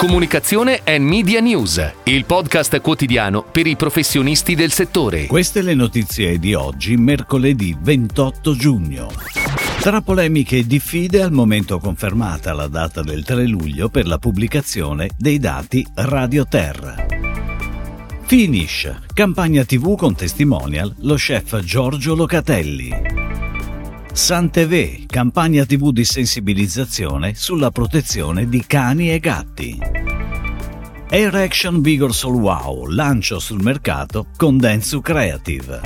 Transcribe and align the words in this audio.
Comunicazione 0.00 0.80
e 0.82 0.98
Media 0.98 1.40
News, 1.40 1.92
il 2.04 2.24
podcast 2.24 2.80
quotidiano 2.80 3.42
per 3.42 3.66
i 3.66 3.76
professionisti 3.76 4.54
del 4.54 4.72
settore. 4.72 5.26
Queste 5.26 5.60
le 5.60 5.74
notizie 5.74 6.38
di 6.38 6.54
oggi, 6.54 6.96
mercoledì 6.96 7.76
28 7.78 8.54
giugno. 8.54 9.10
Tra 9.78 10.00
polemiche 10.00 10.56
e 10.56 10.66
diffide, 10.66 11.20
al 11.20 11.32
momento 11.32 11.78
confermata 11.78 12.54
la 12.54 12.66
data 12.66 13.02
del 13.02 13.24
3 13.24 13.46
luglio 13.46 13.90
per 13.90 14.06
la 14.06 14.16
pubblicazione 14.16 15.10
dei 15.18 15.38
dati 15.38 15.86
Radio 15.96 16.46
Terra. 16.46 16.94
Finish, 18.22 19.00
campagna 19.12 19.66
TV 19.66 19.98
con 19.98 20.14
testimonial, 20.14 20.94
lo 21.00 21.16
chef 21.16 21.60
Giorgio 21.60 22.14
Locatelli. 22.14 23.19
SanTV, 24.12 25.06
campagna 25.06 25.64
TV 25.64 25.92
di 25.92 26.04
sensibilizzazione 26.04 27.34
sulla 27.34 27.70
protezione 27.70 28.48
di 28.48 28.64
cani 28.66 29.12
e 29.12 29.20
gatti. 29.20 29.78
Air 31.08 31.34
Action 31.36 31.80
Vigor 31.80 32.12
Soul 32.12 32.40
Wow, 32.40 32.86
lancio 32.86 33.38
sul 33.38 33.62
mercato 33.62 34.26
con 34.36 34.58
Densu 34.58 35.00
Creative. 35.00 35.80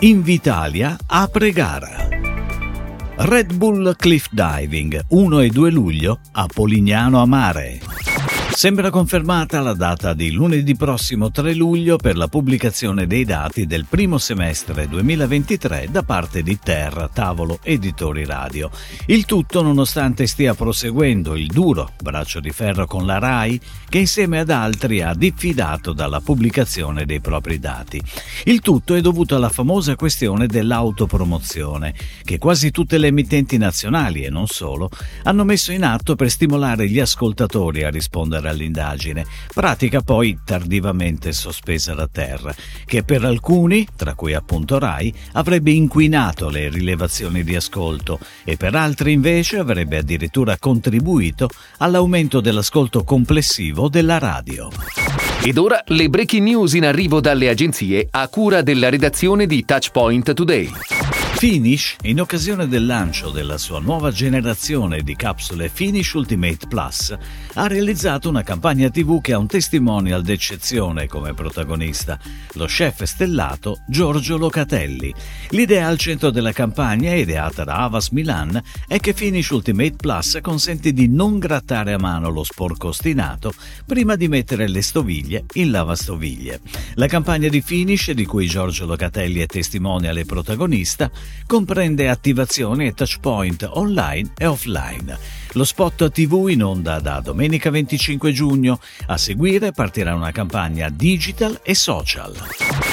Invitalia 0.00 0.96
apre 1.06 1.52
gara. 1.52 2.08
Red 3.16 3.54
Bull 3.54 3.96
Cliff 3.96 4.28
Diving, 4.30 5.04
1 5.08 5.40
e 5.40 5.48
2 5.48 5.70
luglio 5.70 6.20
a 6.32 6.46
Polignano 6.52 7.20
a 7.20 7.26
Mare. 7.26 8.09
Sembra 8.60 8.90
confermata 8.90 9.62
la 9.62 9.72
data 9.72 10.12
di 10.12 10.32
lunedì 10.32 10.76
prossimo 10.76 11.30
3 11.30 11.54
luglio 11.54 11.96
per 11.96 12.14
la 12.14 12.28
pubblicazione 12.28 13.06
dei 13.06 13.24
dati 13.24 13.64
del 13.64 13.86
primo 13.88 14.18
semestre 14.18 14.86
2023 14.86 15.88
da 15.90 16.02
parte 16.02 16.42
di 16.42 16.58
Terra 16.62 17.08
Tavolo 17.08 17.60
Editori 17.62 18.26
Radio. 18.26 18.70
Il 19.06 19.24
tutto 19.24 19.62
nonostante 19.62 20.26
stia 20.26 20.52
proseguendo 20.52 21.36
il 21.36 21.46
duro 21.46 21.92
braccio 22.02 22.38
di 22.38 22.50
ferro 22.50 22.84
con 22.84 23.06
la 23.06 23.18
RAI 23.18 23.58
che 23.88 24.00
insieme 24.00 24.40
ad 24.40 24.50
altri 24.50 25.00
ha 25.00 25.14
diffidato 25.14 25.94
dalla 25.94 26.20
pubblicazione 26.20 27.06
dei 27.06 27.20
propri 27.20 27.58
dati. 27.58 27.98
Il 28.44 28.60
tutto 28.60 28.94
è 28.94 29.00
dovuto 29.00 29.36
alla 29.36 29.48
famosa 29.48 29.96
questione 29.96 30.46
dell'autopromozione 30.46 31.94
che 32.22 32.36
quasi 32.36 32.70
tutte 32.70 32.98
le 32.98 33.06
emittenti 33.06 33.56
nazionali 33.56 34.22
e 34.22 34.28
non 34.28 34.48
solo 34.48 34.90
hanno 35.22 35.44
messo 35.44 35.72
in 35.72 35.82
atto 35.82 36.14
per 36.14 36.28
stimolare 36.30 36.90
gli 36.90 37.00
ascoltatori 37.00 37.84
a 37.84 37.88
rispondere 37.88 38.49
all'indagine, 38.50 39.24
pratica 39.52 40.00
poi 40.02 40.38
tardivamente 40.44 41.32
sospesa 41.32 41.94
da 41.94 42.06
terra, 42.06 42.54
che 42.84 43.02
per 43.02 43.24
alcuni, 43.24 43.86
tra 43.96 44.14
cui 44.14 44.34
appunto 44.34 44.78
Rai, 44.78 45.12
avrebbe 45.32 45.70
inquinato 45.70 46.48
le 46.48 46.68
rilevazioni 46.68 47.42
di 47.42 47.56
ascolto 47.56 48.18
e 48.44 48.56
per 48.56 48.74
altri 48.74 49.12
invece 49.12 49.58
avrebbe 49.58 49.98
addirittura 49.98 50.58
contribuito 50.58 51.48
all'aumento 51.78 52.40
dell'ascolto 52.40 53.04
complessivo 53.04 53.88
della 53.88 54.18
radio. 54.18 54.68
Ed 55.42 55.56
ora 55.56 55.82
le 55.86 56.10
breaking 56.10 56.46
news 56.46 56.74
in 56.74 56.84
arrivo 56.84 57.20
dalle 57.20 57.48
agenzie 57.48 58.06
a 58.10 58.28
cura 58.28 58.60
della 58.60 58.90
redazione 58.90 59.46
di 59.46 59.64
Touchpoint 59.64 60.34
Today. 60.34 61.19
Finish, 61.32 61.96
in 62.02 62.20
occasione 62.20 62.68
del 62.68 62.84
lancio 62.84 63.30
della 63.30 63.56
sua 63.56 63.80
nuova 63.80 64.10
generazione 64.10 65.00
di 65.00 65.16
capsule 65.16 65.70
Finish 65.70 66.12
Ultimate 66.12 66.66
Plus, 66.68 67.16
ha 67.54 67.66
realizzato 67.66 68.28
una 68.28 68.42
campagna 68.42 68.90
TV 68.90 69.22
che 69.22 69.32
ha 69.32 69.38
un 69.38 69.46
testimonial 69.46 70.22
d'eccezione 70.22 71.06
come 71.06 71.32
protagonista, 71.32 72.18
lo 72.54 72.66
chef 72.66 73.04
stellato 73.04 73.80
Giorgio 73.88 74.36
Locatelli. 74.36 75.14
L'idea 75.50 75.88
al 75.88 75.96
centro 75.96 76.30
della 76.30 76.52
campagna, 76.52 77.14
ideata 77.14 77.64
da 77.64 77.84
Avas 77.84 78.10
Milan, 78.10 78.62
è 78.86 78.98
che 78.98 79.14
Finish 79.14 79.48
Ultimate 79.48 79.96
Plus 79.96 80.38
consente 80.42 80.92
di 80.92 81.08
non 81.08 81.38
grattare 81.38 81.94
a 81.94 81.98
mano 81.98 82.28
lo 82.28 82.44
sporco 82.44 82.88
ostinato 82.88 83.54
prima 83.86 84.14
di 84.14 84.28
mettere 84.28 84.68
le 84.68 84.82
stoviglie 84.82 85.44
in 85.54 85.70
lavastoviglie. 85.70 86.60
La 86.96 87.06
campagna 87.06 87.48
di 87.48 87.62
Finish, 87.62 88.10
di 88.10 88.26
cui 88.26 88.46
Giorgio 88.46 88.84
Locatelli 88.84 89.40
è 89.40 89.46
testimonial 89.46 90.18
e 90.18 90.26
protagonista, 90.26 91.10
comprende 91.46 92.08
attivazioni 92.08 92.86
e 92.86 92.94
touchpoint 92.94 93.68
online 93.72 94.30
e 94.36 94.46
offline. 94.46 95.18
Lo 95.54 95.64
spot 95.64 96.12
TV 96.12 96.46
in 96.48 96.62
onda 96.62 97.00
da 97.00 97.18
domenica 97.20 97.70
25 97.70 98.30
giugno. 98.30 98.78
A 99.06 99.16
seguire 99.16 99.72
partirà 99.72 100.14
una 100.14 100.30
campagna 100.30 100.88
digital 100.88 101.58
e 101.64 101.74
social. 101.74 102.36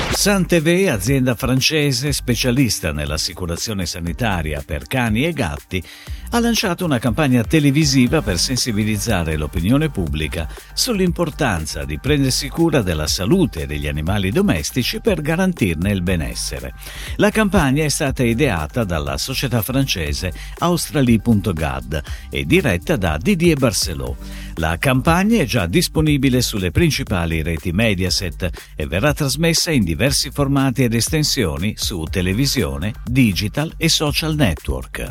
SanTV, 0.10 0.88
azienda 0.90 1.36
francese 1.36 2.12
specialista 2.12 2.92
nell'assicurazione 2.92 3.86
sanitaria 3.86 4.64
per 4.66 4.88
cani 4.88 5.26
e 5.26 5.34
gatti, 5.34 5.84
ha 6.32 6.40
lanciato 6.40 6.84
una 6.84 6.98
campagna 6.98 7.44
televisiva 7.44 8.24
per 8.24 8.40
sensibilizzare 8.40 9.38
l'opinione 9.38 9.90
pubblica 9.90 10.50
sull'importanza 10.74 11.86
di 11.86 12.00
prendersi 12.00 12.50
cura 12.50 12.82
della 12.82 13.06
salute 13.06 13.68
degli 13.68 13.88
animali 13.88 14.32
domestici 14.32 15.00
per 15.00 15.22
garantirne 15.22 15.92
il 15.92 16.02
benessere. 16.02 16.74
La 17.18 17.30
campagna 17.30 17.84
è 17.84 17.90
stata 17.90 18.24
ideata 18.24 18.84
dalla 18.84 19.18
società 19.18 19.62
francese 19.62 20.34
Australie.gad 20.58 22.04
e 22.30 22.46
diretta 22.48 22.96
da 22.96 23.18
Didier 23.18 23.58
Barcelot. 23.58 24.16
La 24.60 24.78
campagna 24.80 25.40
è 25.40 25.46
già 25.46 25.68
disponibile 25.68 26.42
sulle 26.42 26.72
principali 26.72 27.44
reti 27.44 27.72
Mediaset 27.72 28.50
e 28.76 28.88
verrà 28.88 29.14
trasmessa 29.14 29.70
in 29.70 29.84
diversi 29.84 30.32
formati 30.32 30.84
ed 30.84 30.96
estensioni 30.96 31.76
su 31.78 32.06
televisione, 32.10 32.94
digital 33.06 33.72
e 33.78 33.88
social 33.88 34.34
network. 34.34 35.10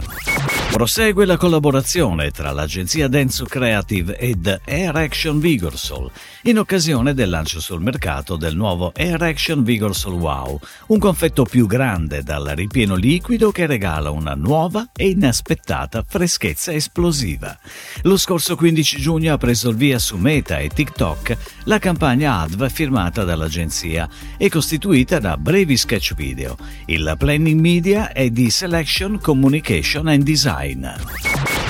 Prosegue 0.72 1.24
la 1.26 1.36
collaborazione 1.36 2.32
tra 2.32 2.50
l'agenzia 2.50 3.06
Denso 3.06 3.44
Creative 3.44 4.18
ed 4.18 4.62
Air 4.64 4.96
Action 4.96 5.38
Vigorsol 5.38 6.10
in 6.42 6.58
occasione 6.58 7.14
del 7.14 7.30
lancio 7.30 7.60
sul 7.60 7.80
mercato 7.80 8.36
del 8.36 8.56
nuovo 8.56 8.92
Air 8.94 9.22
Action 9.22 9.62
Vigorsol 9.62 10.14
Wow, 10.14 10.58
un 10.88 10.98
confetto 10.98 11.44
più 11.44 11.66
grande 11.66 12.22
dal 12.22 12.44
ripieno 12.54 12.96
liquido 12.96 13.52
che 13.52 13.66
regala 13.66 14.10
una 14.10 14.34
nuova 14.34 14.88
e 14.94 15.08
inaspettata 15.08 16.04
freschezza 16.06 16.72
esplosiva. 16.72 17.56
Lo 18.02 18.16
scorso 18.16 18.56
15 18.56 19.00
giugno 19.00 19.35
preso 19.36 19.70
il 19.70 19.76
via 19.76 19.98
su 19.98 20.16
Meta 20.16 20.58
e 20.58 20.68
TikTok 20.68 21.36
la 21.64 21.78
campagna 21.78 22.40
ADV 22.40 22.70
firmata 22.70 23.24
dall'agenzia 23.24 24.08
e 24.36 24.48
costituita 24.48 25.18
da 25.18 25.36
brevi 25.36 25.76
sketch 25.76 26.14
video. 26.14 26.56
Il 26.86 27.14
planning 27.18 27.60
media 27.60 28.12
è 28.12 28.30
di 28.30 28.50
Selection 28.50 29.20
Communication 29.20 30.08
and 30.08 30.22
Design 30.22 30.46
Design. 30.46 30.86